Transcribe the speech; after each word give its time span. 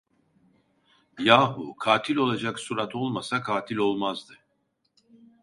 Yahu, 1.19 1.75
katil 1.75 2.15
olacak 2.15 2.59
surat 2.59 2.95
olmasa 2.95 3.41
katil 3.41 3.77
olmazdı. 3.77 4.33